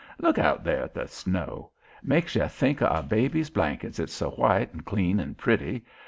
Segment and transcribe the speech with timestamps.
[0.17, 1.73] Look out there at the snow!
[2.01, 5.85] Makes you think o' a baby's blankets, it's so white and clean and pretty.